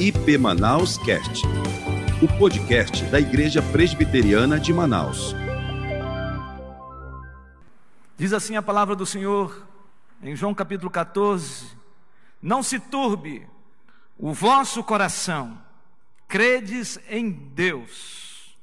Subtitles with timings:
[0.00, 1.44] IP Manaus Cast,
[2.20, 5.36] o podcast da Igreja Presbiteriana de Manaus.
[8.16, 9.64] Diz assim a palavra do Senhor
[10.20, 11.66] em João capítulo 14:
[12.42, 13.46] Não se turbe
[14.18, 15.62] o vosso coração,
[16.26, 18.58] credes em Deus,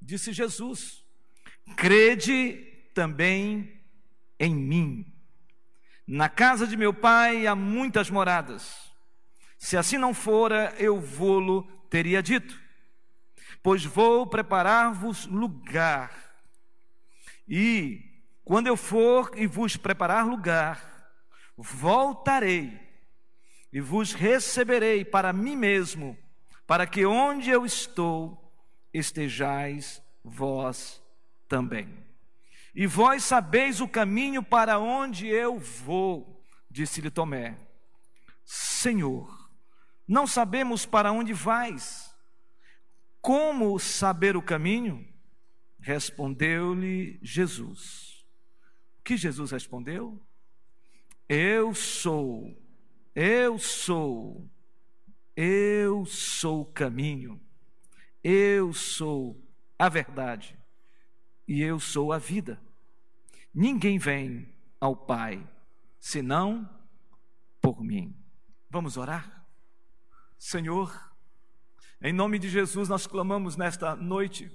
[0.00, 1.04] disse Jesus,
[1.76, 2.54] crede
[2.94, 3.70] também
[4.40, 5.12] em mim.
[6.06, 8.93] Na casa de meu pai há muitas moradas.
[9.64, 12.60] Se assim não fora, eu vou-lo teria dito.
[13.62, 16.12] Pois vou preparar-vos lugar.
[17.48, 17.98] E
[18.44, 21.08] quando eu for e vos preparar lugar,
[21.56, 22.78] voltarei
[23.72, 26.14] e vos receberei para mim mesmo,
[26.66, 28.54] para que onde eu estou
[28.92, 31.02] estejais vós
[31.48, 31.88] também.
[32.74, 37.56] E vós sabeis o caminho para onde eu vou, disse-lhe Tomé.
[38.44, 39.43] Senhor,
[40.06, 42.14] não sabemos para onde vais.
[43.20, 45.06] Como saber o caminho?
[45.80, 48.24] Respondeu-lhe Jesus.
[49.00, 50.20] O que Jesus respondeu?
[51.28, 52.54] Eu sou,
[53.14, 54.48] eu sou,
[55.34, 57.40] eu sou o caminho,
[58.22, 59.42] eu sou
[59.78, 60.58] a verdade
[61.48, 62.60] e eu sou a vida.
[63.54, 65.46] Ninguém vem ao Pai
[65.98, 66.68] senão
[67.60, 68.14] por mim.
[68.68, 69.43] Vamos orar?
[70.44, 71.10] Senhor,
[72.02, 74.52] em nome de Jesus nós clamamos nesta noite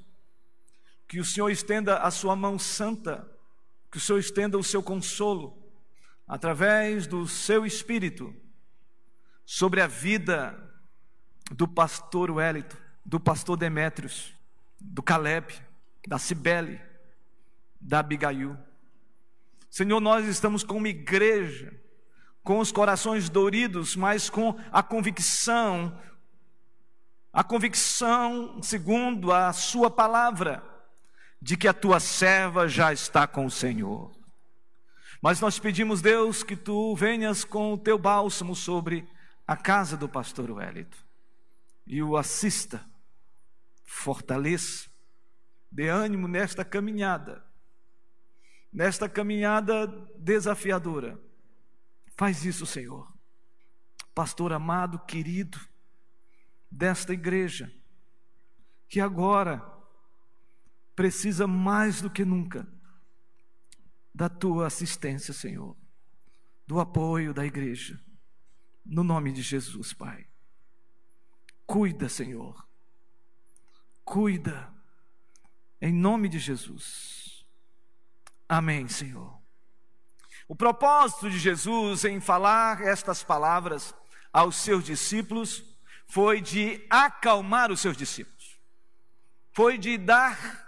[1.08, 3.28] que o Senhor estenda a sua mão santa,
[3.90, 5.60] que o Senhor estenda o seu consolo
[6.28, 8.32] através do seu espírito
[9.44, 10.56] sobre a vida
[11.52, 14.32] do pastor Wellington, do pastor Demétrios,
[14.80, 15.52] do Caleb,
[16.08, 16.80] da Cibele,
[17.82, 18.56] da Abigail.
[19.72, 21.74] Senhor, nós estamos como igreja,
[22.50, 25.96] com os corações doridos, mas com a convicção,
[27.32, 30.64] a convicção, segundo a Sua palavra,
[31.40, 34.12] de que a tua serva já está com o Senhor.
[35.22, 39.08] Mas nós pedimos, Deus, que tu venhas com o teu bálsamo sobre
[39.46, 40.98] a casa do pastor Wellington
[41.86, 42.84] e o assista,
[43.86, 44.90] fortaleça,
[45.72, 47.48] dê ânimo nesta caminhada
[48.74, 49.86] nesta caminhada
[50.18, 51.29] desafiadora.
[52.20, 53.10] Faz isso, Senhor.
[54.14, 55.58] Pastor amado, querido
[56.70, 57.74] desta igreja,
[58.90, 59.66] que agora
[60.94, 62.68] precisa mais do que nunca
[64.14, 65.78] da tua assistência, Senhor,
[66.68, 67.98] do apoio da igreja,
[68.86, 70.28] no nome de Jesus, Pai.
[71.66, 72.68] Cuida, Senhor,
[74.04, 74.70] cuida,
[75.80, 77.48] em nome de Jesus.
[78.50, 79.39] Amém, Senhor.
[80.50, 83.94] O propósito de Jesus em falar estas palavras
[84.34, 85.64] aos seus discípulos
[86.08, 88.60] foi de acalmar os seus discípulos,
[89.52, 90.68] foi de dar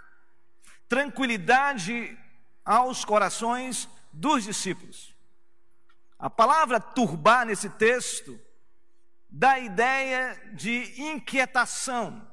[0.88, 2.16] tranquilidade
[2.64, 5.16] aos corações dos discípulos.
[6.16, 8.40] A palavra turbar nesse texto
[9.28, 12.24] dá a ideia de inquietação,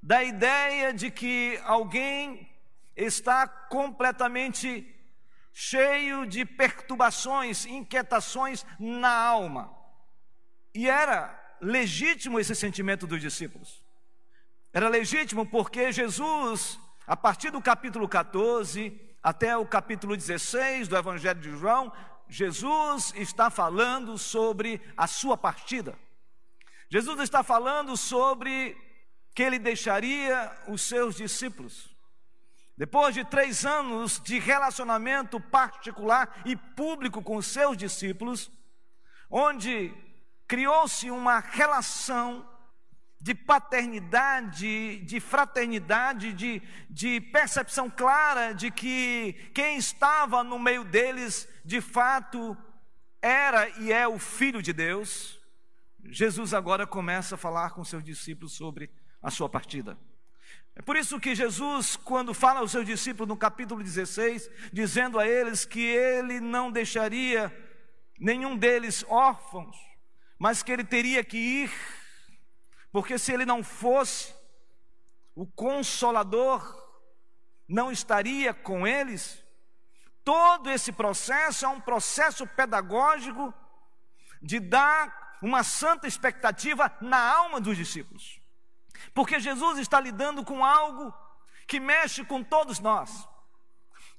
[0.00, 2.48] dá a ideia de que alguém
[2.94, 4.94] está completamente
[5.60, 9.76] cheio de perturbações, inquietações na alma.
[10.72, 13.82] E era legítimo esse sentimento dos discípulos.
[14.72, 21.40] Era legítimo porque Jesus, a partir do capítulo 14 até o capítulo 16 do Evangelho
[21.40, 21.92] de João,
[22.28, 25.98] Jesus está falando sobre a sua partida.
[26.88, 28.76] Jesus está falando sobre
[29.34, 31.97] que ele deixaria os seus discípulos.
[32.78, 38.52] Depois de três anos de relacionamento particular e público com seus discípulos,
[39.28, 39.92] onde
[40.46, 42.48] criou-se uma relação
[43.20, 51.48] de paternidade, de fraternidade, de, de percepção clara de que quem estava no meio deles,
[51.64, 52.56] de fato,
[53.20, 55.40] era e é o Filho de Deus.
[56.04, 58.88] Jesus agora começa a falar com seus discípulos sobre
[59.20, 59.98] a sua partida.
[60.78, 65.26] É por isso que Jesus, quando fala aos seus discípulos no capítulo 16, dizendo a
[65.26, 67.52] eles que ele não deixaria
[68.16, 69.76] nenhum deles órfãos,
[70.38, 71.72] mas que ele teria que ir,
[72.92, 74.32] porque se ele não fosse,
[75.34, 76.62] o consolador
[77.68, 79.44] não estaria com eles.
[80.22, 83.52] Todo esse processo é um processo pedagógico
[84.40, 88.40] de dar uma santa expectativa na alma dos discípulos.
[89.14, 91.12] Porque Jesus está lidando com algo
[91.66, 93.28] que mexe com todos nós.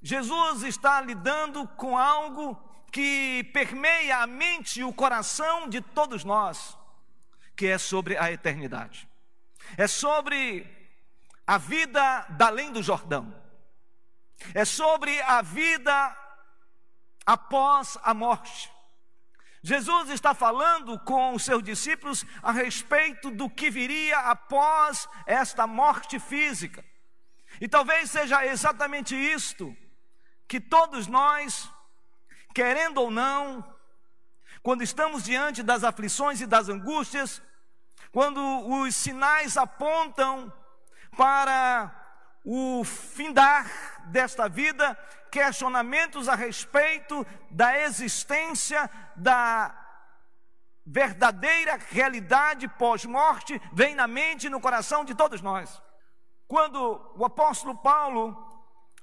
[0.01, 2.55] Jesus está lidando com algo
[2.91, 6.77] que permeia a mente e o coração de todos nós.
[7.55, 9.05] que é sobre a eternidade.
[9.77, 10.65] É sobre
[11.45, 13.35] a vida da além do Jordão.
[14.53, 16.17] É sobre a vida
[17.25, 18.71] após a morte.
[19.61, 26.19] Jesus está falando com os seus discípulos a respeito do que viria após esta morte
[26.19, 26.83] física.
[27.59, 29.75] E talvez seja exatamente isto
[30.47, 31.69] que todos nós,
[32.53, 33.63] querendo ou não,
[34.63, 37.41] quando estamos diante das aflições e das angústias,
[38.11, 40.51] quando os sinais apontam
[41.17, 41.93] para
[42.43, 43.69] o findar
[44.07, 44.97] desta vida,
[45.31, 49.75] questionamentos a respeito da existência da
[50.85, 55.81] verdadeira realidade pós-morte vem na mente e no coração de todos nós.
[56.47, 58.35] Quando o apóstolo Paulo,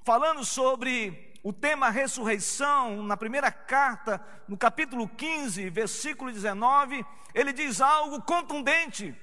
[0.04, 7.80] falando sobre o tema ressurreição, na primeira carta, no capítulo 15, versículo 19, ele diz
[7.80, 9.14] algo contundente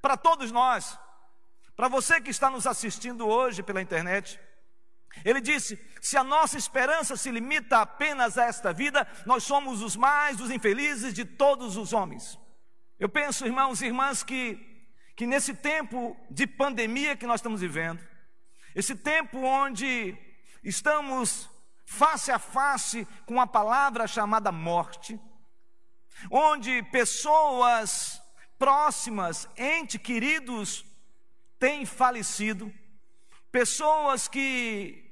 [0.00, 0.96] para todos nós.
[1.74, 4.38] Para você que está nos assistindo hoje pela internet,
[5.24, 9.96] ele disse: se a nossa esperança se limita apenas a esta vida, nós somos os
[9.96, 12.38] mais os infelizes de todos os homens.
[12.98, 14.58] Eu penso, irmãos e irmãs, que,
[15.16, 18.04] que nesse tempo de pandemia que nós estamos vivendo,
[18.74, 20.16] esse tempo onde
[20.62, 21.48] estamos
[21.84, 25.18] face a face com a palavra chamada morte,
[26.30, 28.20] onde pessoas
[28.58, 30.84] próximas, entes queridos,
[31.58, 32.72] têm falecido,
[33.50, 35.07] pessoas que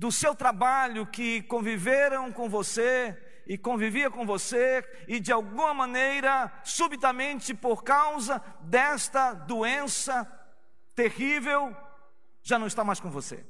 [0.00, 3.14] do seu trabalho que conviveram com você
[3.46, 10.26] e convivia com você e de alguma maneira, subitamente por causa desta doença
[10.94, 11.76] terrível,
[12.42, 13.44] já não está mais com você.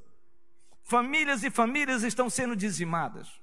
[0.82, 3.39] Famílias e famílias estão sendo dizimadas.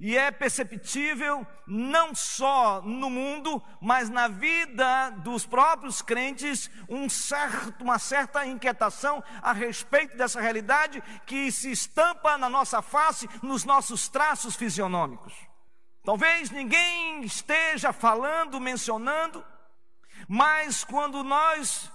[0.00, 7.82] E é perceptível não só no mundo, mas na vida dos próprios crentes, um certo,
[7.82, 14.08] uma certa inquietação a respeito dessa realidade que se estampa na nossa face, nos nossos
[14.08, 15.34] traços fisionômicos.
[16.04, 19.44] Talvez ninguém esteja falando, mencionando,
[20.28, 21.90] mas quando nós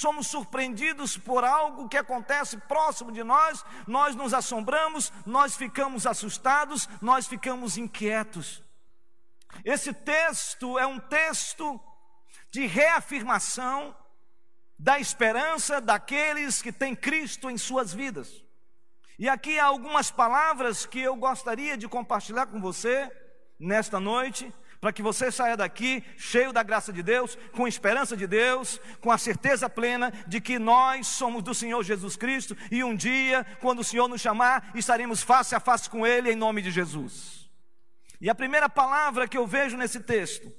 [0.00, 6.88] somos surpreendidos por algo que acontece próximo de nós, nós nos assombramos, nós ficamos assustados,
[7.02, 8.64] nós ficamos inquietos.
[9.62, 11.78] Esse texto é um texto
[12.50, 13.94] de reafirmação
[14.78, 18.42] da esperança daqueles que têm Cristo em suas vidas.
[19.18, 23.12] E aqui há algumas palavras que eu gostaria de compartilhar com você
[23.58, 24.50] nesta noite,
[24.80, 29.10] para que você saia daqui cheio da graça de Deus, com esperança de Deus, com
[29.10, 33.80] a certeza plena de que nós somos do Senhor Jesus Cristo e um dia, quando
[33.80, 37.50] o Senhor nos chamar, estaremos face a face com Ele em nome de Jesus.
[38.20, 40.50] E a primeira palavra que eu vejo nesse texto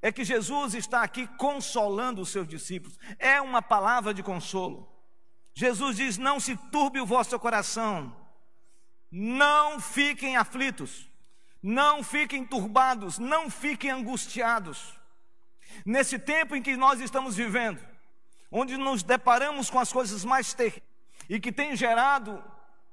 [0.00, 4.88] é que Jesus está aqui consolando os seus discípulos, é uma palavra de consolo.
[5.52, 8.14] Jesus diz: Não se turbe o vosso coração,
[9.10, 11.08] não fiquem aflitos.
[11.68, 14.94] Não fiquem turbados, não fiquem angustiados.
[15.84, 17.80] Nesse tempo em que nós estamos vivendo,
[18.52, 20.84] onde nos deparamos com as coisas mais terríveis
[21.28, 22.40] e que tem gerado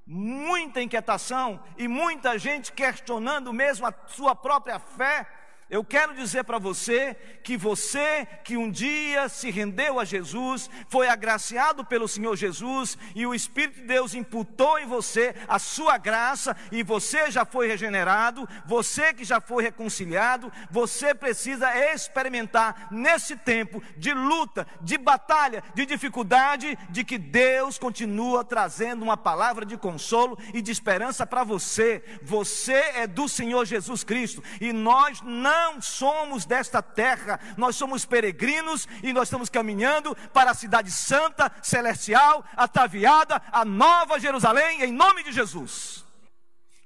[0.08, 5.28] muita inquietação e muita gente questionando mesmo a sua própria fé,
[5.74, 11.08] eu quero dizer para você que você que um dia se rendeu a Jesus, foi
[11.08, 16.56] agraciado pelo Senhor Jesus e o Espírito de Deus imputou em você a sua graça
[16.72, 23.82] e você já foi regenerado, você que já foi reconciliado, você precisa experimentar nesse tempo
[23.98, 30.38] de luta, de batalha, de dificuldade, de que Deus continua trazendo uma palavra de consolo
[30.54, 32.04] e de esperança para você.
[32.22, 38.04] Você é do Senhor Jesus Cristo e nós não não somos desta terra, nós somos
[38.04, 44.92] peregrinos e nós estamos caminhando para a cidade santa, celestial, ataviada, a nova Jerusalém, em
[44.92, 46.04] nome de Jesus.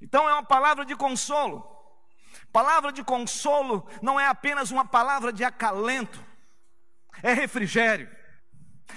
[0.00, 1.76] Então é uma palavra de consolo.
[2.52, 6.24] Palavra de consolo não é apenas uma palavra de acalento,
[7.22, 8.08] é refrigério,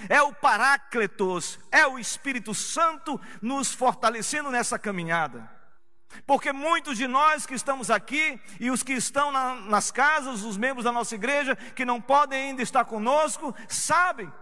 [0.08, 5.61] é o Parácletos, é o Espírito Santo nos fortalecendo nessa caminhada.
[6.26, 10.56] Porque muitos de nós que estamos aqui e os que estão na, nas casas, os
[10.56, 14.32] membros da nossa igreja, que não podem ainda estar conosco, sabem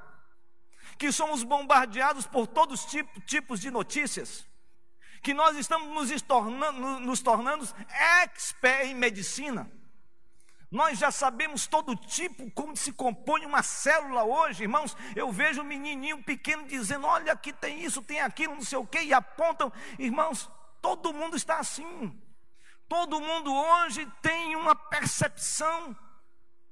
[0.98, 4.46] que somos bombardeados por todos os tipo, tipos de notícias,
[5.22, 7.66] que nós estamos nos tornando, nos tornando
[8.22, 9.70] expert em medicina.
[10.70, 14.96] Nós já sabemos todo tipo, como se compõe uma célula hoje, irmãos.
[15.16, 18.86] Eu vejo um menininho pequeno dizendo: Olha, aqui tem isso, tem aquilo, não sei o
[18.86, 20.48] quê, e apontam, irmãos.
[20.80, 22.20] Todo mundo está assim.
[22.88, 25.96] Todo mundo hoje tem uma percepção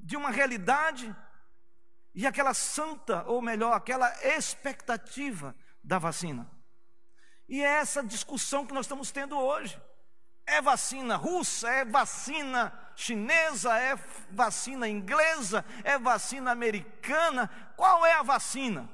[0.01, 1.15] de uma realidade
[2.15, 6.51] e aquela santa, ou melhor, aquela expectativa da vacina.
[7.49, 9.81] E é essa discussão que nós estamos tendo hoje.
[10.45, 13.95] É vacina russa, é vacina chinesa, é
[14.33, 17.49] vacina inglesa, é vacina americana.
[17.77, 18.89] Qual é a vacina?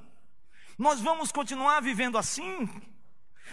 [0.77, 2.69] Nós vamos continuar vivendo assim?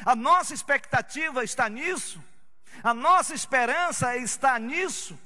[0.06, 2.24] A nossa expectativa está nisso?
[2.84, 5.20] A nossa esperança está nisso?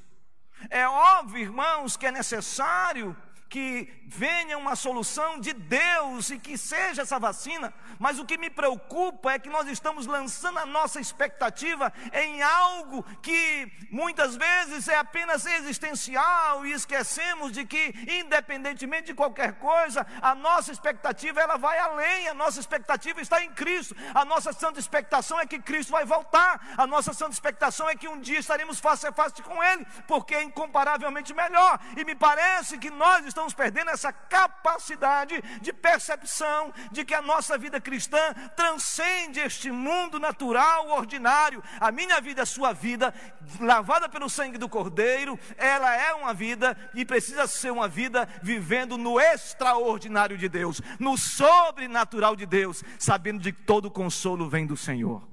[0.69, 3.15] É óbvio, irmãos, que é necessário
[3.55, 8.49] que venha uma solução de Deus e que seja essa vacina, mas o que me
[8.49, 14.97] preocupa é que nós estamos lançando a nossa expectativa em algo que muitas vezes é
[14.97, 21.79] apenas existencial e esquecemos de que, independentemente de qualquer coisa, a nossa expectativa ela vai
[21.79, 26.03] além, a nossa expectativa está em Cristo, a nossa santa expectação é que Cristo vai
[26.03, 29.87] voltar, a nossa santa expectação é que um dia estaremos face a face com Ele,
[30.09, 36.73] porque é incomparavelmente melhor, e me parece que nós estamos perdendo essa capacidade de percepção
[36.91, 41.63] de que a nossa vida cristã transcende este mundo natural, ordinário.
[41.79, 43.13] A minha vida, a sua vida,
[43.59, 48.97] lavada pelo sangue do Cordeiro, ela é uma vida e precisa ser uma vida vivendo
[48.97, 54.77] no extraordinário de Deus, no sobrenatural de Deus, sabendo de que todo consolo vem do
[54.77, 55.27] Senhor.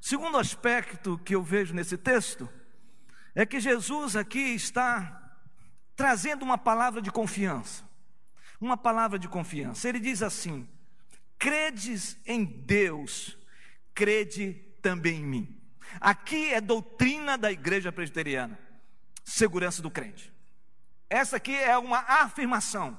[0.00, 2.48] Segundo aspecto que eu vejo nesse texto
[3.34, 5.23] é que Jesus aqui está
[5.96, 7.84] trazendo uma palavra de confiança.
[8.60, 9.88] Uma palavra de confiança.
[9.88, 10.68] Ele diz assim:
[11.38, 13.36] credes em Deus,
[13.94, 15.60] crede também em mim.
[16.00, 18.58] Aqui é doutrina da igreja presbiteriana,
[19.24, 20.32] segurança do crente.
[21.08, 22.98] Essa aqui é uma afirmação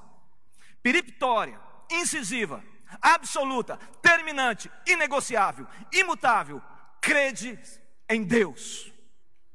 [0.82, 1.60] periptória,
[1.90, 2.62] incisiva,
[3.02, 6.62] absoluta, terminante, inegociável, imutável.
[7.00, 7.58] Crede
[8.08, 8.92] em Deus,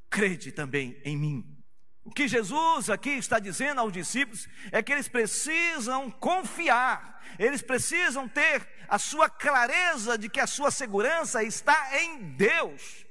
[0.10, 1.61] crede também em mim.
[2.04, 8.28] O que Jesus aqui está dizendo aos discípulos é que eles precisam confiar, eles precisam
[8.28, 13.06] ter a sua clareza de que a sua segurança está em Deus.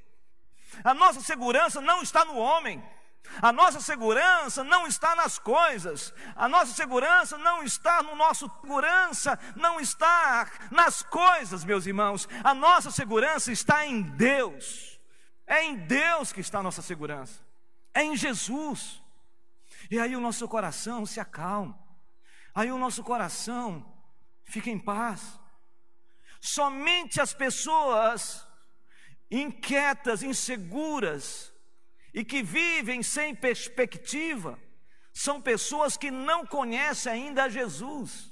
[0.82, 2.82] A nossa segurança não está no homem,
[3.40, 9.38] a nossa segurança não está nas coisas, a nossa segurança não está no nosso segurança,
[9.54, 12.28] não está nas coisas, meus irmãos.
[12.42, 14.98] A nossa segurança está em Deus.
[15.46, 17.49] É em Deus que está a nossa segurança
[17.94, 19.02] é em Jesus.
[19.90, 21.78] E aí o nosso coração se acalma,
[22.54, 23.84] aí o nosso coração
[24.44, 25.38] fica em paz.
[26.40, 28.46] Somente as pessoas
[29.30, 31.52] inquietas, inseguras
[32.12, 34.58] e que vivem sem perspectiva
[35.12, 38.29] são pessoas que não conhecem ainda Jesus.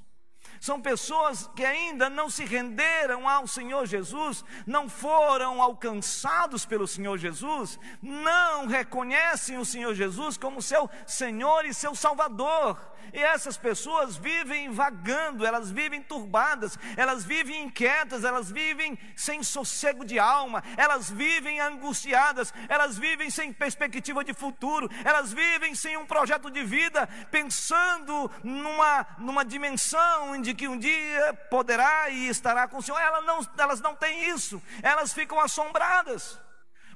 [0.61, 7.19] São pessoas que ainda não se renderam ao Senhor Jesus, não foram alcançados pelo Senhor
[7.19, 12.79] Jesus, não reconhecem o Senhor Jesus como seu Senhor e seu Salvador.
[13.13, 20.05] E essas pessoas vivem vagando, elas vivem turbadas, elas vivem inquietas, elas vivem sem sossego
[20.05, 26.07] de alma, elas vivem angustiadas, elas vivem sem perspectiva de futuro, elas vivem sem um
[26.07, 32.79] projeto de vida, pensando numa, numa dimensão de que um dia poderá e estará com
[32.79, 32.99] o Senhor.
[32.99, 36.41] Elas não, elas não têm isso, elas ficam assombradas.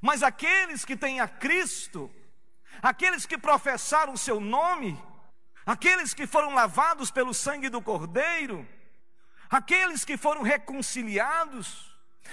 [0.00, 2.10] Mas aqueles que têm a Cristo,
[2.82, 4.98] aqueles que professaram o seu nome,
[5.66, 8.66] aqueles que foram lavados pelo sangue do Cordeiro,
[9.50, 11.91] aqueles que foram reconciliados,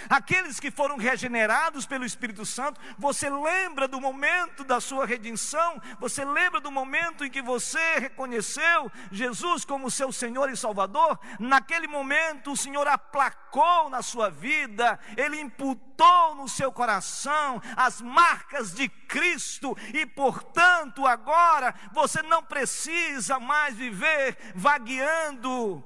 [0.09, 6.23] Aqueles que foram regenerados pelo Espírito Santo, você lembra do momento da sua redenção, você
[6.23, 11.19] lembra do momento em que você reconheceu Jesus como seu Senhor e Salvador?
[11.39, 18.73] Naquele momento, o Senhor aplacou na sua vida, Ele imputou no seu coração as marcas
[18.73, 25.83] de Cristo, e portanto, agora você não precisa mais viver vagueando,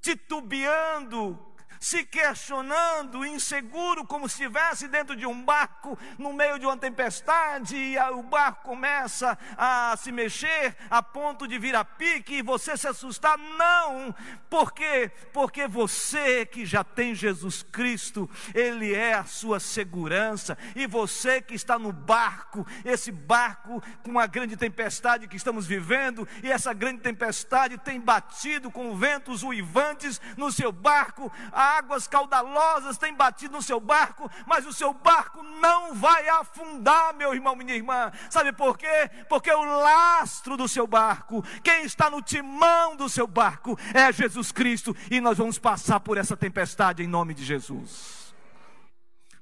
[0.00, 1.53] titubeando,
[1.84, 7.76] se questionando, inseguro, como se estivesse dentro de um barco, no meio de uma tempestade,
[7.76, 12.74] e o barco começa a se mexer a ponto de vir a pique e você
[12.74, 13.36] se assustar.
[13.36, 14.14] Não,
[14.48, 15.12] por quê?
[15.30, 21.54] Porque você que já tem Jesus Cristo, Ele é a sua segurança, e você que
[21.54, 27.02] está no barco, esse barco com uma grande tempestade que estamos vivendo, e essa grande
[27.02, 33.62] tempestade tem batido com ventos uivantes no seu barco, a águas caudalosas têm batido no
[33.62, 38.10] seu barco, mas o seu barco não vai afundar, meu irmão, minha irmã.
[38.30, 39.10] Sabe por quê?
[39.28, 44.52] Porque o lastro do seu barco, quem está no timão do seu barco, é Jesus
[44.52, 48.34] Cristo, e nós vamos passar por essa tempestade em nome de Jesus.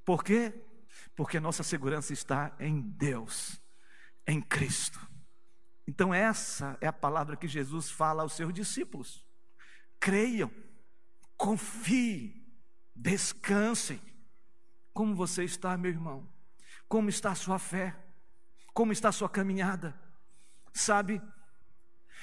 [0.05, 0.53] Por quê?
[1.15, 3.61] Porque nossa segurança está em Deus,
[4.27, 4.99] em Cristo.
[5.87, 9.25] Então, essa é a palavra que Jesus fala aos seus discípulos.
[10.01, 10.51] Creiam,
[11.43, 12.41] confiem,
[12.95, 14.01] descansem.
[14.95, 16.29] Como você está, meu irmão?
[16.89, 17.97] Como está a sua fé?
[18.73, 19.93] Como está a sua caminhada?
[20.73, 21.21] Sabe,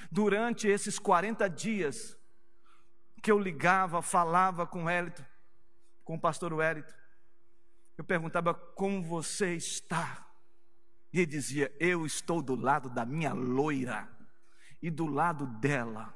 [0.09, 2.17] durante esses 40 dias
[3.21, 5.25] que eu ligava, falava com o Hélito,
[6.05, 6.93] com o pastor Wellington,
[7.97, 10.25] eu perguntava como você está.
[11.11, 14.07] E ele dizia: Eu estou do lado da minha loira,
[14.81, 16.13] e do lado dela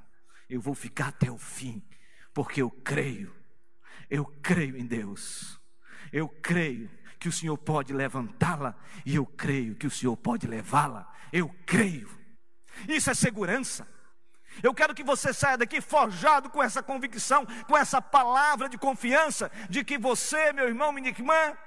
[0.49, 1.85] eu vou ficar até o fim,
[2.33, 3.33] porque eu creio,
[4.09, 5.59] eu creio em Deus,
[6.11, 8.75] eu creio que o Senhor pode levantá-la,
[9.05, 12.09] e eu creio que o Senhor pode levá-la, eu creio.
[12.87, 13.87] Isso é segurança.
[14.61, 19.49] Eu quero que você saia daqui forjado com essa convicção, com essa palavra de confiança,
[19.69, 21.57] de que você, meu irmão, minha irmã,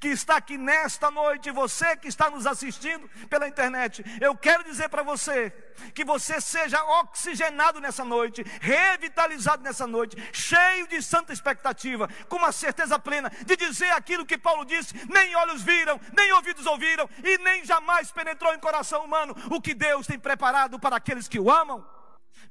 [0.00, 4.88] que está aqui nesta noite, você que está nos assistindo pela internet, eu quero dizer
[4.88, 5.50] para você
[5.94, 12.52] que você seja oxigenado nessa noite, revitalizado nessa noite, cheio de santa expectativa, com uma
[12.52, 17.38] certeza plena de dizer aquilo que Paulo disse: nem olhos viram, nem ouvidos ouviram, e
[17.38, 21.50] nem jamais penetrou em coração humano o que Deus tem preparado para aqueles que o
[21.50, 21.86] amam.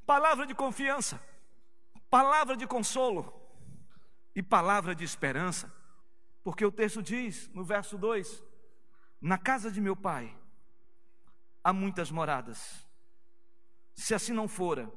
[0.04, 1.20] Palavra de confiança,
[2.08, 3.32] palavra de consolo
[4.34, 5.72] e palavra de esperança.
[6.46, 8.40] Porque o texto diz, no verso 2:
[9.20, 10.32] Na casa de meu pai
[11.64, 12.86] há muitas moradas.
[13.96, 14.88] Se assim não fora,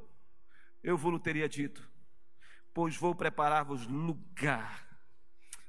[0.83, 1.89] eu vou-lhe teria dito,
[2.71, 4.87] pois vou preparar-vos lugar.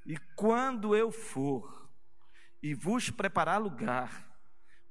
[0.04, 1.90] E quando eu for
[2.62, 4.38] e vos preparar lugar,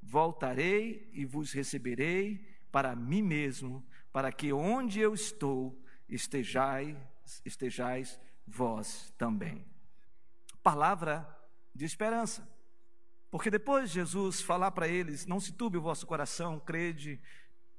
[0.01, 5.79] voltarei e vos receberei para mim mesmo, para que onde eu estou
[6.10, 6.98] estejais,
[7.46, 9.69] estejais vós também
[10.70, 11.28] palavra
[11.74, 12.48] de esperança.
[13.32, 17.20] Porque depois Jesus falar para eles: Não se turbe o vosso coração, crede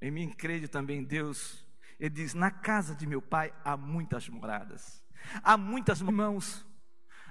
[0.03, 1.65] em mim, crede também em Deus.
[2.01, 5.01] Ele diz: Na casa de meu pai há muitas moradas,
[5.43, 6.67] há muitas mãos.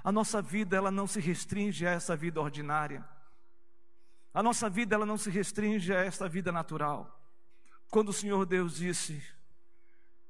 [0.02, 3.06] A nossa vida ela não se restringe a essa vida ordinária.
[4.34, 7.22] A nossa vida ela não se restringe a esta vida natural.
[7.92, 9.22] Quando o Senhor Deus disse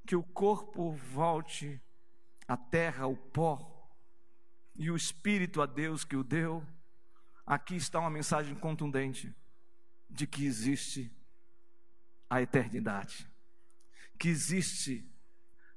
[0.08, 1.80] que o corpo volte
[2.48, 3.79] à terra, ao pó,
[4.80, 6.66] e o Espírito a Deus que o deu,
[7.46, 9.36] aqui está uma mensagem contundente
[10.10, 11.14] de que existe
[12.30, 13.30] a eternidade,
[14.18, 15.06] que existe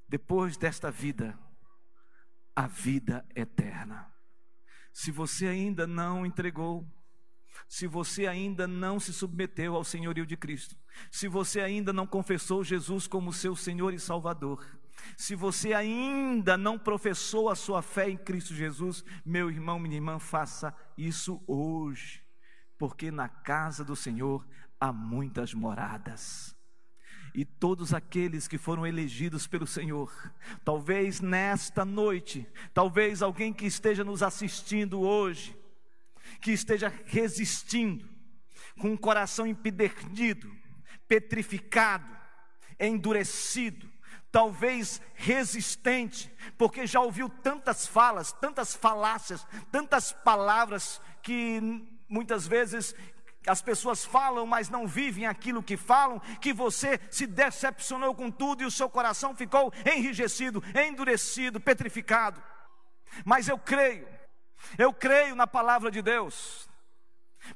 [0.09, 1.37] depois desta vida
[2.55, 4.09] a vida eterna.
[4.93, 6.87] Se você ainda não entregou,
[7.69, 10.77] se você ainda não se submeteu ao senhorio de Cristo,
[11.11, 14.65] se você ainda não confessou Jesus como seu Senhor e Salvador,
[15.17, 20.19] se você ainda não professou a sua fé em Cristo Jesus, meu irmão, minha irmã,
[20.19, 22.23] faça isso hoje,
[22.79, 24.47] porque na casa do Senhor
[24.81, 26.57] há muitas moradas.
[27.35, 30.13] E todos aqueles que foram elegidos pelo Senhor,
[30.65, 35.57] talvez nesta noite, talvez alguém que esteja nos assistindo hoje,
[36.41, 38.07] que esteja resistindo,
[38.79, 40.51] com o coração empedernido,
[41.09, 42.17] petrificado,
[42.79, 43.92] endurecido,
[44.33, 51.61] talvez resistente, porque já ouviu tantas falas, tantas falácias, tantas palavras que
[52.09, 52.95] muitas vezes
[53.47, 58.63] as pessoas falam, mas não vivem aquilo que falam, que você se decepcionou com tudo
[58.63, 62.43] e o seu coração ficou enrijecido, endurecido, petrificado.
[63.25, 64.09] Mas eu creio,
[64.79, 66.71] eu creio na palavra de Deus,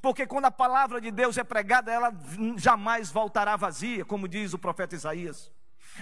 [0.03, 2.13] porque quando a palavra de Deus é pregada, ela
[2.59, 5.56] jamais voltará vazia, como diz o profeta Isaías.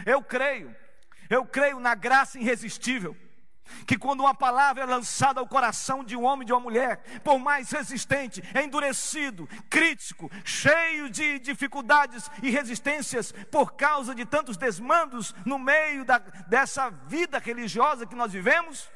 [0.04, 0.74] Eu creio,
[1.28, 3.16] eu creio na graça irresistível.
[3.86, 7.02] Que quando uma palavra é lançada ao coração de um homem e de uma mulher,
[7.24, 15.34] por mais resistente, endurecido, crítico, cheio de dificuldades e resistências por causa de tantos desmandos
[15.46, 18.86] no meio da, dessa vida religiosa que nós vivemos,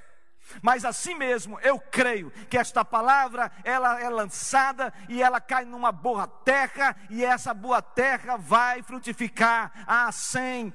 [0.63, 5.93] mas assim mesmo, eu creio que esta palavra ela é lançada e ela cai numa
[5.93, 10.73] boa terra e essa boa terra vai frutificar a cem,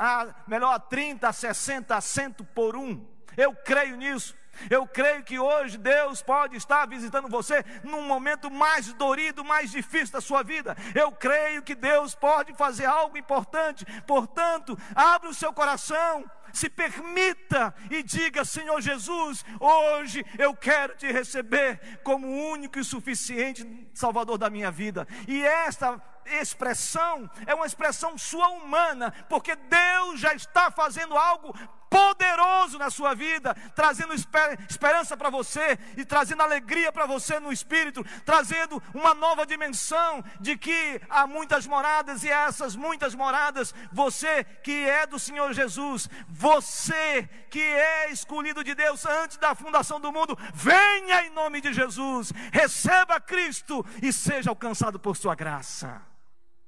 [0.00, 3.06] a melhor a 30, a 60, a 100 por um.
[3.36, 4.34] Eu creio nisso.
[4.68, 10.12] Eu creio que hoje Deus pode estar visitando você num momento mais dorido, mais difícil
[10.12, 10.76] da sua vida.
[10.94, 13.84] Eu creio que Deus pode fazer algo importante.
[14.06, 21.10] Portanto, abra o seu coração se permita e diga: Senhor Jesus, hoje eu quero te
[21.10, 25.06] receber como único e suficiente Salvador da minha vida.
[25.26, 31.54] E esta expressão é uma expressão sua humana, porque Deus já está fazendo algo
[31.90, 38.06] poderoso na sua vida, trazendo esperança para você e trazendo alegria para você no espírito,
[38.24, 44.88] trazendo uma nova dimensão de que há muitas moradas e essas muitas moradas, você que
[44.88, 50.38] é do Senhor Jesus, você que é escolhido de Deus antes da fundação do mundo,
[50.54, 56.00] venha em nome de Jesus, receba Cristo e seja alcançado por sua graça.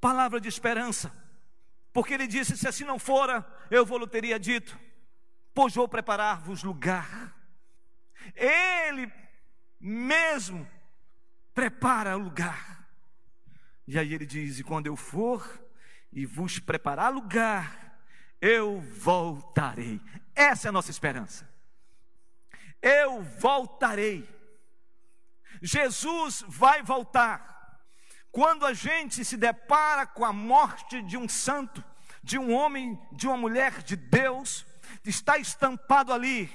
[0.00, 1.12] Palavra de esperança.
[1.92, 4.76] Porque ele disse: se assim não fora, eu vou-lhe teria dito,
[5.54, 7.34] pois vou preparar-vos lugar.
[8.34, 9.10] Ele
[9.80, 10.68] mesmo
[11.54, 12.88] prepara o lugar.
[13.86, 15.62] E aí ele diz: e quando eu for
[16.12, 17.98] e vos preparar lugar,
[18.40, 20.00] eu voltarei.
[20.34, 21.48] Essa é a nossa esperança.
[22.80, 24.28] Eu voltarei.
[25.60, 27.52] Jesus vai voltar.
[28.30, 31.84] Quando a gente se depara com a morte de um santo,
[32.22, 34.66] de um homem, de uma mulher de Deus,
[35.04, 36.50] está estampado ali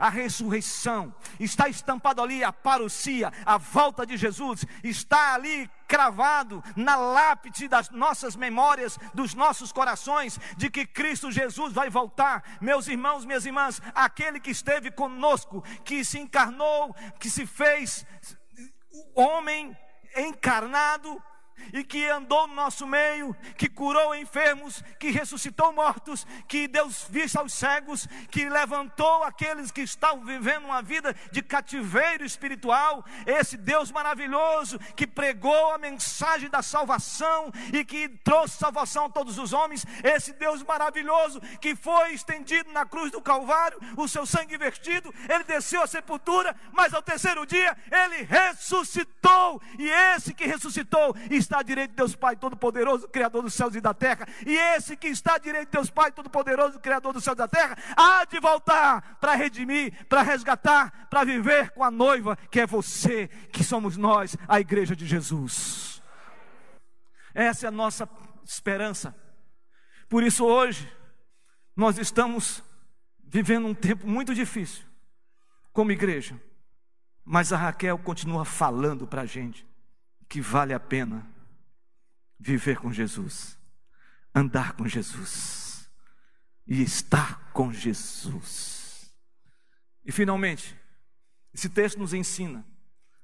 [0.00, 6.96] a ressurreição, está estampado ali a parousia, a volta de Jesus, está ali cravado na
[6.96, 12.42] lápide das nossas memórias, dos nossos corações, de que Cristo Jesus vai voltar.
[12.62, 18.06] Meus irmãos, minhas irmãs, aquele que esteve conosco, que se encarnou, que se fez
[19.14, 19.76] homem
[20.16, 21.22] encarnado
[21.72, 27.40] e que andou no nosso meio, que curou enfermos, que ressuscitou mortos, que deu vista
[27.40, 33.90] aos cegos, que levantou aqueles que estavam vivendo uma vida de cativeiro espiritual, esse Deus
[33.90, 39.84] maravilhoso que pregou a mensagem da salvação e que trouxe salvação a todos os homens,
[40.02, 45.44] esse Deus maravilhoso que foi estendido na cruz do Calvário, o seu sangue vertido, ele
[45.44, 51.58] desceu à sepultura, mas ao terceiro dia ele ressuscitou, e esse que ressuscitou está está
[51.58, 55.08] à direita de Deus Pai Todo-Poderoso, Criador dos céus e da terra, e esse que
[55.08, 58.38] está à direita de Deus Pai Todo-Poderoso, Criador dos céus e da terra, há de
[58.38, 63.96] voltar para redimir, para resgatar, para viver com a noiva, que é você, que somos
[63.96, 66.00] nós, a igreja de Jesus.
[67.34, 68.08] Essa é a nossa
[68.44, 69.12] esperança.
[70.08, 70.90] Por isso, hoje,
[71.74, 72.62] nós estamos
[73.24, 74.84] vivendo um tempo muito difícil,
[75.72, 76.40] como igreja,
[77.24, 79.66] mas a Raquel continua falando para a gente
[80.28, 81.39] que vale a pena
[82.40, 83.58] viver com Jesus,
[84.34, 85.90] andar com Jesus
[86.66, 89.14] e estar com Jesus.
[90.02, 90.74] E finalmente,
[91.52, 92.64] esse texto nos ensina,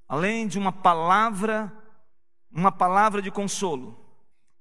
[0.07, 1.72] além de uma palavra,
[2.50, 3.98] uma palavra de consolo,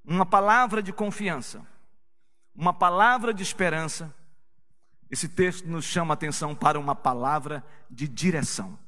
[0.06, 1.66] uma palavra de confiança,
[2.56, 4.16] uma palavra de esperança,
[5.12, 8.80] esse texto nos chama a atenção para uma palavra de direção.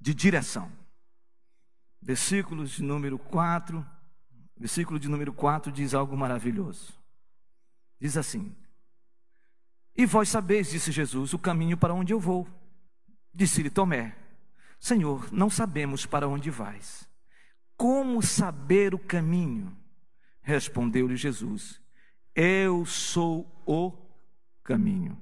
[0.00, 0.70] De direção.
[2.00, 3.86] Versículos de número 4
[4.62, 6.94] Versículo de número 4 diz algo maravilhoso.
[7.98, 8.54] Diz assim:
[9.96, 12.46] E vós sabeis, disse Jesus, o caminho para onde eu vou.
[13.34, 14.16] Disse-lhe Tomé:
[14.78, 17.08] Senhor, não sabemos para onde vais.
[17.76, 19.76] Como saber o caminho?
[20.42, 21.82] Respondeu-lhe Jesus:
[22.32, 23.92] Eu sou o
[24.62, 25.20] caminho.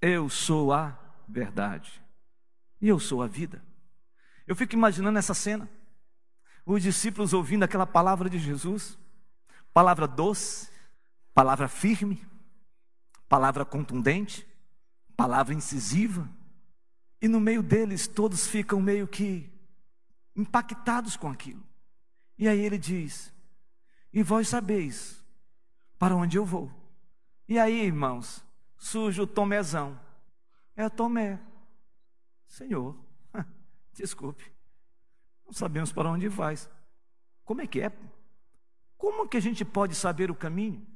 [0.00, 0.96] Eu sou a
[1.28, 2.00] verdade.
[2.80, 3.60] E eu sou a vida.
[4.46, 5.68] Eu fico imaginando essa cena
[6.64, 8.98] os discípulos ouvindo aquela palavra de Jesus,
[9.72, 10.70] palavra doce,
[11.34, 12.24] palavra firme,
[13.28, 14.46] palavra contundente,
[15.16, 16.28] palavra incisiva,
[17.20, 19.50] e no meio deles todos ficam meio que
[20.36, 21.62] impactados com aquilo.
[22.38, 23.32] E aí ele diz:
[24.12, 25.22] E vós sabeis
[25.98, 26.70] para onde eu vou.
[27.48, 28.44] E aí, irmãos,
[28.76, 29.98] surge o Tomézão.
[30.76, 31.40] É Tomé.
[32.46, 32.96] Senhor,
[33.92, 34.53] desculpe.
[35.46, 36.68] Não sabemos para onde vais.
[37.44, 37.92] Como é que é?
[38.96, 40.86] Como que a gente pode saber o caminho?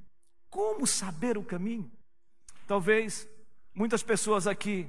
[0.48, 1.90] Como saber o caminho?
[2.66, 3.28] Talvez
[3.74, 4.88] muitas pessoas aqui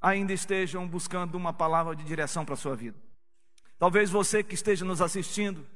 [0.00, 2.96] ainda estejam buscando uma palavra de direção para a sua vida.
[3.78, 5.66] Talvez você que esteja nos assistindo,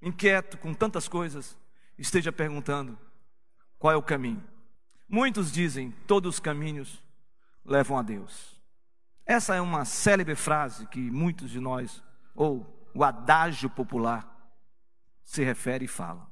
[0.00, 1.56] inquieto com tantas coisas,
[1.98, 2.98] esteja perguntando:
[3.78, 4.42] qual é o caminho?
[5.08, 7.02] Muitos dizem: todos os caminhos
[7.64, 8.54] levam a Deus.
[9.26, 12.02] Essa é uma célebre frase que muitos de nós
[12.34, 14.30] ou o adágio popular,
[15.24, 16.30] se refere e fala.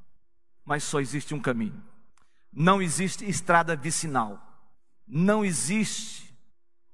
[0.65, 1.83] Mas só existe um caminho.
[2.53, 4.41] Não existe estrada vicinal.
[5.07, 6.37] Não existe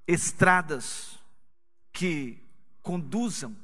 [0.07, 1.19] estradas
[1.93, 2.43] que
[2.83, 3.57] conduzam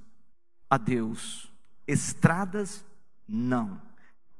[0.69, 1.51] a Deus.
[1.87, 2.85] Estradas
[3.27, 3.81] não.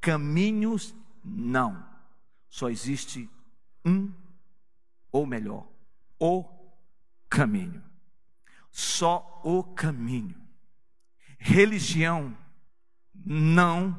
[0.01, 1.83] Caminhos não.
[2.49, 3.29] Só existe
[3.83, 4.11] um,
[5.11, 5.67] ou melhor,
[6.19, 6.45] o
[7.29, 7.83] caminho.
[8.71, 10.44] Só o caminho.
[11.47, 12.35] Religião
[13.13, 13.95] não,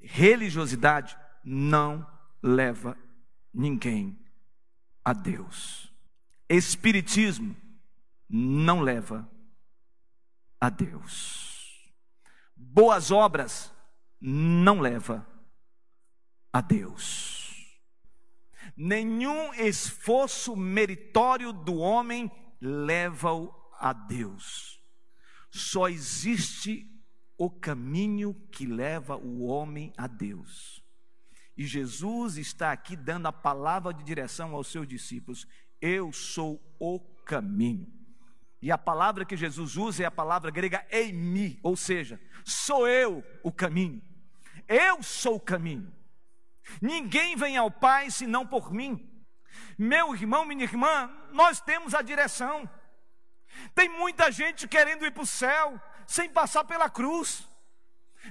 [0.00, 2.08] religiosidade não
[2.40, 2.96] leva
[3.52, 4.16] ninguém
[5.04, 5.92] a Deus.
[6.48, 7.56] Espiritismo
[8.28, 9.28] não leva
[10.60, 11.92] a Deus.
[12.54, 13.74] Boas obras
[14.20, 15.26] não leva
[16.52, 17.68] a Deus.
[18.76, 24.77] Nenhum esforço meritório do homem leva-o a Deus.
[25.50, 26.86] Só existe
[27.36, 30.82] o caminho que leva o homem a Deus.
[31.56, 35.46] E Jesus está aqui dando a palavra de direção aos seus discípulos:
[35.80, 37.92] Eu sou o caminho.
[38.60, 43.24] E a palavra que Jesus usa é a palavra grega eimi, ou seja, sou eu
[43.42, 44.02] o caminho.
[44.66, 45.92] Eu sou o caminho.
[46.82, 49.08] Ninguém vem ao Pai senão por mim.
[49.78, 52.68] Meu irmão, minha irmã, nós temos a direção.
[53.74, 57.48] Tem muita gente querendo ir para o céu sem passar pela cruz.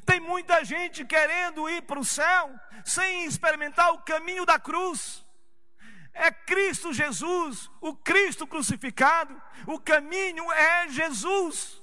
[0.06, 2.54] Tem muita gente querendo ir para o céu
[2.86, 5.26] sem experimentar o caminho da cruz.
[6.14, 11.82] É Cristo Jesus, o Cristo crucificado, o caminho é Jesus.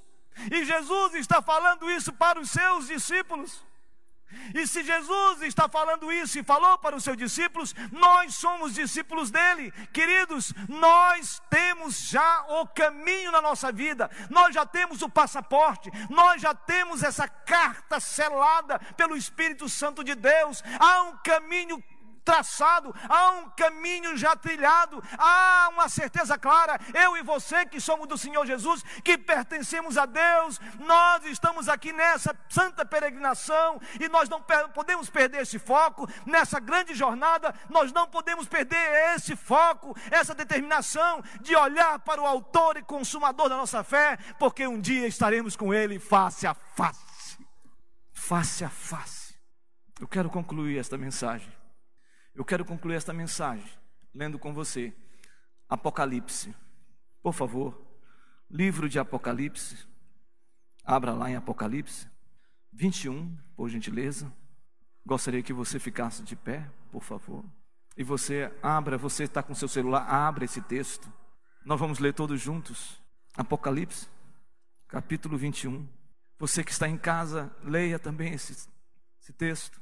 [0.50, 3.64] E Jesus está falando isso para os seus discípulos.
[4.54, 9.30] E se Jesus está falando isso e falou para os seus discípulos, nós somos discípulos
[9.30, 9.72] dele.
[9.92, 16.42] Queridos, nós temos já o caminho na nossa vida, nós já temos o passaporte, nós
[16.42, 20.62] já temos essa carta selada pelo Espírito Santo de Deus.
[20.78, 21.82] Há um caminho
[22.24, 26.80] traçado, há um caminho já trilhado, há uma certeza clara.
[26.94, 31.92] Eu e você que somos do Senhor Jesus, que pertencemos a Deus, nós estamos aqui
[31.92, 38.08] nessa santa peregrinação e nós não podemos perder esse foco nessa grande jornada, nós não
[38.08, 43.84] podemos perder esse foco, essa determinação de olhar para o autor e consumador da nossa
[43.84, 47.46] fé, porque um dia estaremos com ele face a face.
[48.12, 49.34] Face a face.
[50.00, 51.63] Eu quero concluir esta mensagem
[52.34, 53.70] eu quero concluir esta mensagem
[54.14, 54.94] lendo com você
[55.68, 56.54] Apocalipse.
[57.22, 57.80] Por favor,
[58.50, 59.86] livro de Apocalipse.
[60.84, 62.08] Abra lá em Apocalipse
[62.74, 64.30] 21, por gentileza.
[65.06, 67.44] Gostaria que você ficasse de pé, por favor.
[67.96, 71.10] E você abra, você está com seu celular, abra esse texto.
[71.64, 73.00] Nós vamos ler todos juntos.
[73.36, 74.08] Apocalipse,
[74.88, 75.86] capítulo 21.
[76.38, 78.68] Você que está em casa, leia também esse,
[79.20, 79.80] esse texto.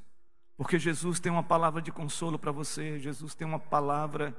[0.57, 4.37] Porque Jesus tem uma palavra de consolo para você, Jesus tem uma palavra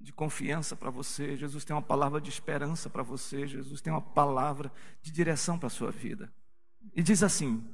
[0.00, 4.02] de confiança para você, Jesus tem uma palavra de esperança para você, Jesus tem uma
[4.02, 6.32] palavra de direção para a sua vida.
[6.94, 7.64] E diz assim,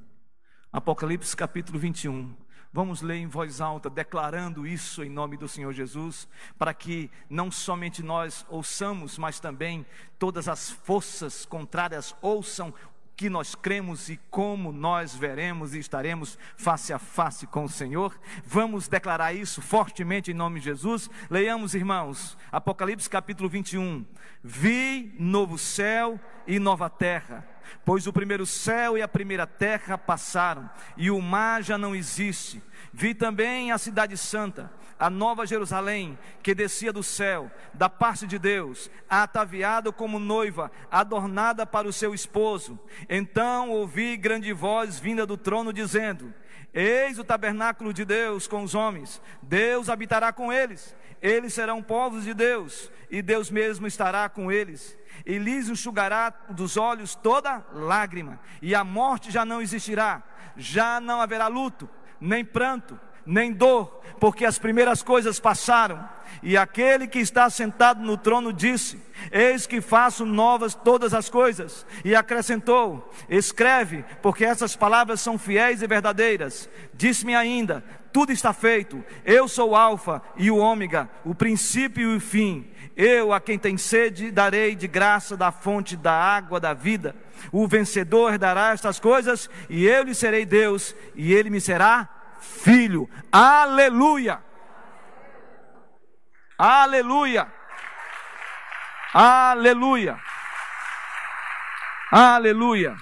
[0.72, 2.32] Apocalipse capítulo 21.
[2.72, 7.50] Vamos ler em voz alta, declarando isso em nome do Senhor Jesus, para que não
[7.50, 9.84] somente nós ouçamos, mas também
[10.16, 12.72] todas as forças contrárias ouçam
[13.20, 18.18] que nós cremos e como nós veremos e estaremos face a face com o Senhor.
[18.46, 21.10] Vamos declarar isso fortemente em nome de Jesus.
[21.28, 24.06] Leiamos, irmãos, Apocalipse capítulo 21.
[24.42, 27.46] Vi novo céu e nova terra,
[27.84, 32.62] pois o primeiro céu e a primeira terra passaram, e o mar já não existe.
[32.92, 38.38] Vi também a cidade santa a nova Jerusalém, que descia do céu, da parte de
[38.38, 42.78] Deus, ataviada como noiva, adornada para o seu esposo.
[43.08, 46.34] Então ouvi grande voz vinda do trono dizendo:
[46.72, 52.24] Eis o tabernáculo de Deus com os homens, Deus habitará com eles, eles serão povos
[52.24, 54.96] de Deus, e Deus mesmo estará com eles.
[55.26, 60.22] E lhes enxugará dos olhos toda lágrima, e a morte já não existirá,
[60.56, 66.08] já não haverá luto, nem pranto, nem dor, porque as primeiras coisas passaram.
[66.42, 71.84] E aquele que está sentado no trono disse: Eis que faço novas todas as coisas.
[72.04, 76.68] E acrescentou: Escreve, porque essas palavras são fiéis e verdadeiras.
[76.94, 79.04] Disse-me ainda: Tudo está feito.
[79.24, 82.66] Eu sou o Alfa e o Ômega, o princípio e o fim.
[82.96, 87.14] Eu, a quem tem sede, darei de graça da fonte da água da vida.
[87.50, 93.08] O vencedor dará estas coisas, e eu lhe serei Deus, e ele me será filho.
[93.30, 94.42] Aleluia!
[96.58, 97.52] Aleluia!
[99.14, 100.20] Aleluia!
[102.12, 102.96] Aleluia!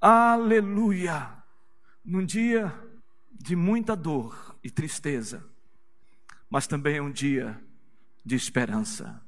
[0.00, 1.42] Aleluia!
[2.04, 2.72] Num dia
[3.32, 5.44] de muita dor e tristeza,
[6.48, 7.60] mas também é um dia
[8.24, 9.25] de esperança.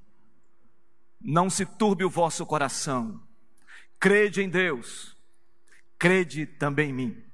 [1.20, 3.20] Não se turbe o vosso coração.
[3.98, 5.16] Crede em Deus,
[5.98, 7.24] crede também em mim.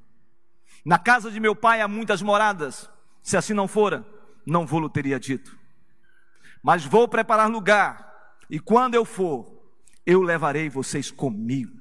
[0.84, 2.90] Na casa de meu pai há muitas moradas.
[3.22, 4.06] Se assim não fora,
[4.46, 5.58] não vou-lo teria dito.
[6.62, 9.54] Mas vou preparar lugar, e quando eu for,
[10.06, 11.78] eu levarei vocês comigo,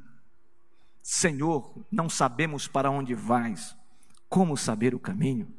[1.01, 3.75] Senhor, não sabemos para onde vais,
[4.29, 5.53] como saber o caminho?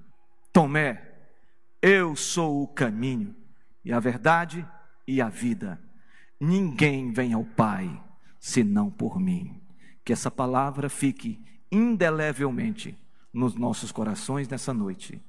[0.50, 1.28] Tomé,
[1.82, 3.36] eu sou o caminho
[3.84, 4.66] e a verdade
[5.06, 5.78] e a vida.
[6.44, 8.02] Ninguém vem ao Pai
[8.38, 9.62] senão por mim.
[10.04, 12.98] Que essa palavra fique indelevelmente
[13.32, 15.22] nos nossos corações nessa noite,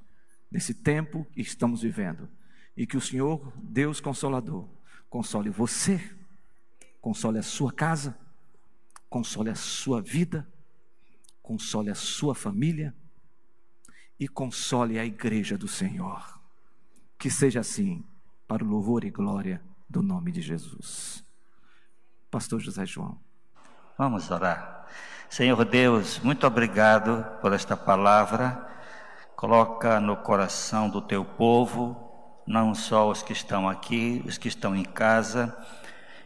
[0.50, 2.28] nesse tempo que estamos vivendo.
[2.76, 4.68] E que o Senhor, Deus Consolador,
[5.08, 5.98] console você,
[7.00, 8.14] console a sua casa,
[9.08, 10.46] console a sua vida,
[11.42, 12.94] console a sua família
[14.20, 16.38] e console a igreja do Senhor.
[17.18, 18.04] Que seja assim,
[18.46, 21.24] para o louvor e glória do nome de Jesus.
[22.30, 23.18] Pastor José João.
[23.96, 24.86] Vamos orar.
[25.28, 28.66] Senhor Deus, muito obrigado por esta palavra.
[29.34, 34.74] Coloca no coração do teu povo, não só os que estão aqui, os que estão
[34.74, 35.56] em casa,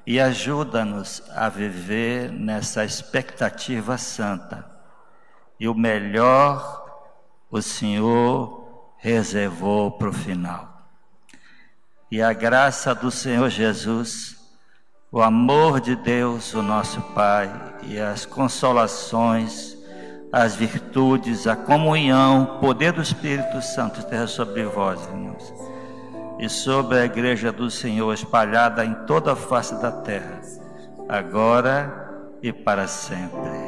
[0.07, 4.69] e ajuda-nos a viver nessa expectativa santa.
[5.59, 6.81] E o melhor
[7.51, 10.80] o Senhor reservou para o final.
[12.11, 14.41] E a graça do Senhor Jesus
[15.13, 17.51] o amor de Deus, o nosso Pai,
[17.83, 19.77] e as consolações,
[20.33, 25.53] as virtudes, a comunhão, o poder do Espírito Santo esteja sobre vós, irmãos,
[26.39, 30.41] e sobre a igreja do Senhor espalhada em toda a face da terra,
[31.09, 32.09] agora
[32.41, 33.60] e para sempre.